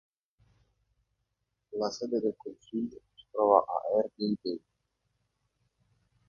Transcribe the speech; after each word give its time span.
La 1.79 1.91
sede 1.91 2.21
del 2.21 2.33
consiglio 2.35 2.97
si 3.13 3.23
trova 3.29 3.59
a 3.59 3.99
Hervey 3.99 4.35
Bay. 4.41 4.59